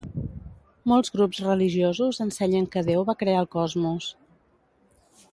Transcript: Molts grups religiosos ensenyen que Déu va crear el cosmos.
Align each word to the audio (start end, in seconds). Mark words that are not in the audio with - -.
Molts 0.91 1.11
grups 1.17 1.41
religiosos 1.47 2.21
ensenyen 2.25 2.67
que 2.75 2.83
Déu 2.87 3.05
va 3.09 3.15
crear 3.19 3.43
el 3.43 3.49
cosmos. 3.57 4.09